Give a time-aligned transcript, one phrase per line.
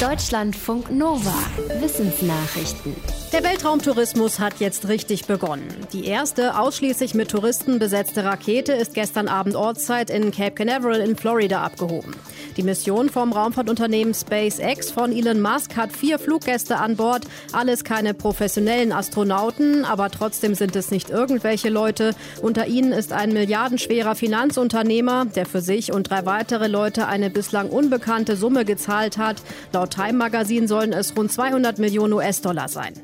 [0.00, 1.32] Deutschlandfunk Nova.
[1.80, 2.94] Wissensnachrichten.
[3.32, 5.68] Der Weltraumtourismus hat jetzt richtig begonnen.
[5.94, 11.16] Die erste ausschließlich mit Touristen besetzte Rakete ist gestern Abend Ortszeit in Cape Canaveral in
[11.16, 12.14] Florida abgehoben.
[12.56, 17.26] Die Mission vom Raumfahrtunternehmen SpaceX von Elon Musk hat vier Fluggäste an Bord.
[17.52, 22.14] Alles keine professionellen Astronauten, aber trotzdem sind es nicht irgendwelche Leute.
[22.40, 27.68] Unter ihnen ist ein milliardenschwerer Finanzunternehmer, der für sich und drei weitere Leute eine bislang
[27.68, 29.36] unbekannte Summe gezahlt hat.
[29.74, 32.94] Laut Time Magazine sollen es rund 200 Millionen US-Dollar sein.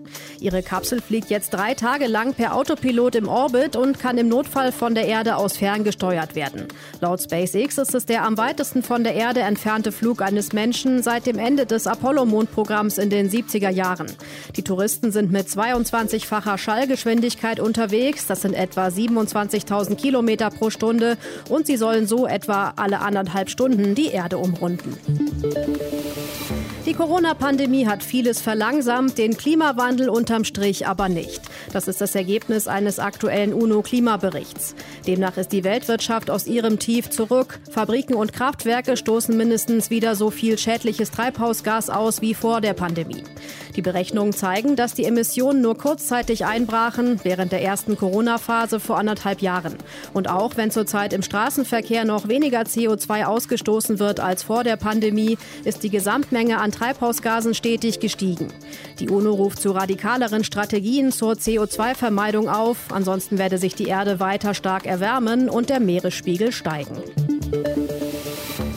[0.41, 4.73] Ihre Kapsel fliegt jetzt drei Tage lang per Autopilot im Orbit und kann im Notfall
[4.73, 6.69] von der Erde aus ferngesteuert werden.
[7.01, 11.27] Laut SpaceX ist es der am weitesten von der Erde entfernte Flug eines Menschen seit
[11.27, 14.07] dem Ende des Apollo-Mondprogramms in den 70er Jahren.
[14.57, 18.27] Die Touristen sind mit 22-facher Schallgeschwindigkeit unterwegs.
[18.27, 21.17] Das sind etwa 27.000 Kilometer pro Stunde.
[21.49, 24.97] Und sie sollen so etwa alle anderthalb Stunden die Erde umrunden.
[26.93, 31.41] Die Corona-Pandemie hat vieles verlangsamt, den Klimawandel unterm Strich aber nicht.
[31.73, 34.75] Das ist das Ergebnis eines aktuellen UNO-Klimaberichts.
[35.07, 37.61] Demnach ist die Weltwirtschaft aus ihrem Tief zurück.
[37.71, 43.25] Fabriken und Kraftwerke stoßen mindestens wieder so viel schädliches Treibhausgas aus wie vor der Pandemie.
[43.75, 49.41] Die Berechnungen zeigen, dass die Emissionen nur kurzzeitig einbrachen, während der ersten Corona-Phase vor anderthalb
[49.41, 49.77] Jahren.
[50.13, 55.39] Und auch wenn zurzeit im Straßenverkehr noch weniger CO2 ausgestoßen wird als vor der Pandemie,
[55.65, 58.49] ist die Gesamtmenge an Treibhausgasen stetig gestiegen.
[58.99, 62.91] Die UNO ruft zu radikaleren Strategien zur CO2-Vermeidung auf.
[62.91, 66.97] Ansonsten werde sich die Erde weiter stark erwärmen und der Meeresspiegel steigen.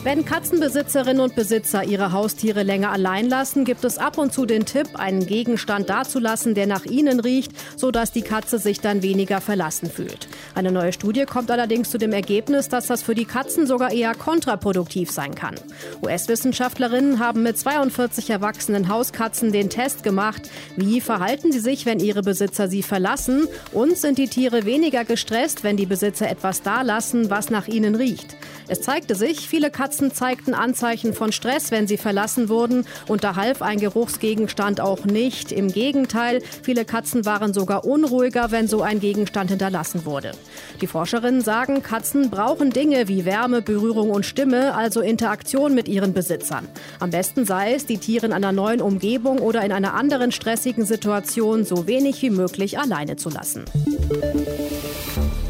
[0.06, 4.64] Wenn Katzenbesitzerinnen und Besitzer ihre Haustiere länger allein lassen, gibt es ab und zu den
[4.64, 9.90] Tipp, einen Gegenstand dazulassen, der nach ihnen riecht, sodass die Katze sich dann weniger verlassen
[9.90, 10.28] fühlt.
[10.54, 14.14] Eine neue Studie kommt allerdings zu dem Ergebnis, dass das für die Katzen sogar eher
[14.14, 15.56] kontraproduktiv sein kann.
[16.04, 20.42] US-Wissenschaftlerinnen haben mit 42 erwachsenen Hauskatzen den Test gemacht,
[20.76, 25.64] wie verhalten sie sich, wenn ihre Besitzer sie verlassen und sind die Tiere weniger gestresst,
[25.64, 28.36] wenn die Besitzer etwas dalassen, was nach ihnen riecht.
[28.68, 33.36] Es zeigte sich, viele Katzen zeigten Anzeichen von Stress, wenn sie verlassen wurden und da
[33.36, 35.52] half ein Geruchsgegenstand auch nicht.
[35.52, 40.32] Im Gegenteil, viele Katzen waren sogar unruhiger, wenn so ein Gegenstand hinterlassen wurde.
[40.80, 46.12] Die Forscherinnen sagen, Katzen brauchen Dinge wie Wärme, Berührung und Stimme, also Interaktion mit ihren
[46.12, 46.68] Besitzern.
[47.00, 50.84] Am besten sei es, die Tiere in einer neuen Umgebung oder in einer anderen stressigen
[50.84, 53.64] Situation so wenig wie möglich alleine zu lassen.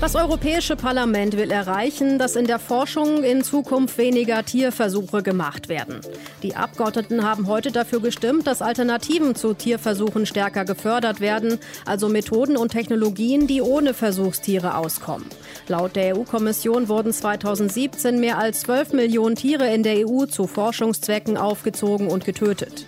[0.07, 5.99] Das Europäische Parlament will erreichen, dass in der Forschung in Zukunft weniger Tierversuche gemacht werden.
[6.45, 12.57] Die Abgeordneten haben heute dafür gestimmt, dass Alternativen zu Tierversuchen stärker gefördert werden, also Methoden
[12.57, 15.27] und Technologien, die ohne Versuchstiere auskommen.
[15.67, 21.37] Laut der EU-Kommission wurden 2017 mehr als 12 Millionen Tiere in der EU zu Forschungszwecken
[21.37, 22.87] aufgezogen und getötet.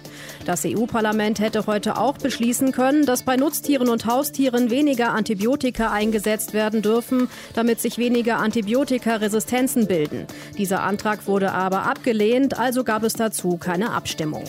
[0.48, 6.54] Das EU-Parlament hätte heute auch beschließen können, dass bei Nutztieren und Haustieren weniger Antibiotika eingesetzt
[6.54, 10.26] werden dürfen, damit sich weniger Antibiotikaresistenzen bilden.
[10.56, 14.44] Dieser Antrag wurde aber abgelehnt, also gab es dazu keine Abstimmung.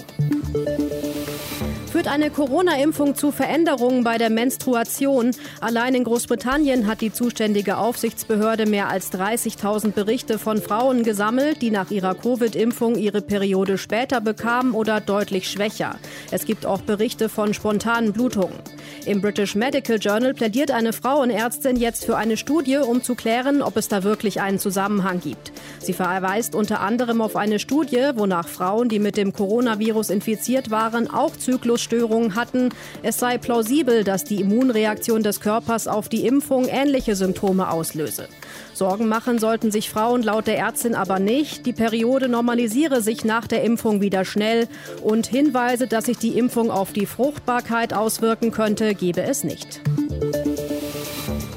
[2.10, 5.30] Eine Corona-Impfung zu Veränderungen bei der Menstruation?
[5.62, 11.70] Allein in Großbritannien hat die zuständige Aufsichtsbehörde mehr als 30.000 Berichte von Frauen gesammelt, die
[11.70, 15.98] nach ihrer Covid-Impfung ihre Periode später bekamen oder deutlich schwächer.
[16.32, 18.58] Es gibt auch Berichte von spontanen Blutungen.
[19.06, 23.78] Im British Medical Journal plädiert eine Frauenärztin jetzt für eine Studie, um zu klären, ob
[23.78, 25.52] es da wirklich einen Zusammenhang gibt.
[25.78, 31.08] Sie verweist unter anderem auf eine Studie, wonach Frauen, die mit dem Coronavirus infiziert waren,
[31.08, 31.99] auch Zyklusstörungen
[32.36, 32.70] hatten.
[33.04, 38.28] Es sei plausibel, dass die Immunreaktion des Körpers auf die Impfung ähnliche Symptome auslöse.
[38.74, 41.66] Sorgen machen sollten sich Frauen laut der Ärztin aber nicht.
[41.66, 44.68] Die Periode normalisiere sich nach der Impfung wieder schnell
[45.04, 49.82] und Hinweise, dass sich die Impfung auf die Fruchtbarkeit auswirken könnte, gebe es nicht.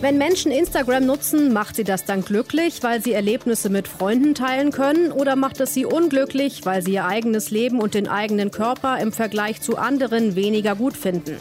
[0.03, 4.73] Wenn Menschen Instagram nutzen, macht sie das dann glücklich, weil sie Erlebnisse mit Freunden teilen
[4.73, 8.99] können oder macht es sie unglücklich, weil sie ihr eigenes Leben und den eigenen Körper
[8.99, 11.37] im Vergleich zu anderen weniger gut finden?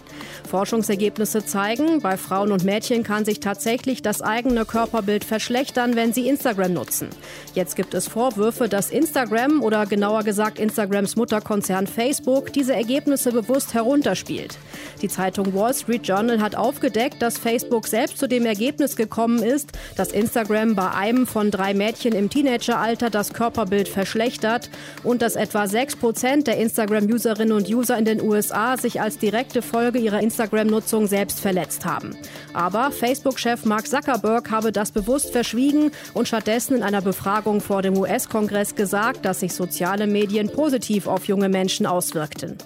[0.48, 6.28] Forschungsergebnisse zeigen, bei Frauen und Mädchen kann sich tatsächlich das eigene Körperbild verschlechtern, wenn sie
[6.28, 7.08] Instagram nutzen.
[7.56, 13.74] Jetzt gibt es Vorwürfe, dass Instagram oder genauer gesagt Instagrams Mutterkonzern Facebook diese Ergebnisse bewusst
[13.74, 14.60] herunterspielt.
[15.02, 19.70] Die Zeitung Wall Street Journal hat aufgedeckt, dass Facebook selbst zu dem Ergebnis gekommen ist,
[19.96, 24.70] dass Instagram bei einem von drei Mädchen im Teenageralter das Körperbild verschlechtert
[25.04, 29.62] und dass etwa 6 Prozent der Instagram-Userinnen und User in den USA sich als direkte
[29.62, 32.18] Folge ihrer Instagram-Nutzung selbst verletzt haben.
[32.54, 37.98] Aber Facebook-Chef Mark Zuckerberg habe das bewusst verschwiegen und stattdessen in einer Befragung vor dem
[37.98, 42.58] US-Kongress gesagt, dass sich soziale Medien positiv auf junge Menschen auswirkten.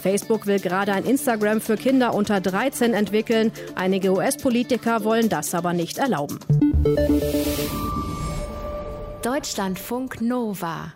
[0.00, 3.50] Facebook will gerade ein Instagram für Kinder unter 13 entwickeln.
[3.74, 6.38] Einige US-Politiker wollen das aber nicht erlauben.
[9.22, 10.92] Deutschlandfunk Nova